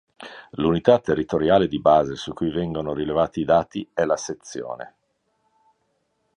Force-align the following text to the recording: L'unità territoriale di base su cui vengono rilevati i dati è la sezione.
L'unità 0.53 0.97
territoriale 0.97 1.67
di 1.67 1.79
base 1.79 2.15
su 2.15 2.33
cui 2.33 2.49
vengono 2.49 2.91
rilevati 2.95 3.41
i 3.41 3.45
dati 3.45 3.87
è 3.93 4.03
la 4.03 4.17
sezione. 4.17 4.95